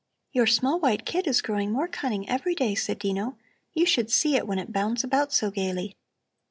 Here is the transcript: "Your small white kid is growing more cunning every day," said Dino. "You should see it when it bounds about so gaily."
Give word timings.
"Your 0.31 0.47
small 0.47 0.79
white 0.79 1.05
kid 1.05 1.27
is 1.27 1.43
growing 1.43 1.71
more 1.71 1.87
cunning 1.87 2.27
every 2.27 2.55
day," 2.55 2.73
said 2.73 2.97
Dino. 2.97 3.37
"You 3.73 3.85
should 3.85 4.09
see 4.09 4.35
it 4.35 4.47
when 4.47 4.57
it 4.57 4.73
bounds 4.73 5.03
about 5.03 5.31
so 5.31 5.51
gaily." 5.51 5.95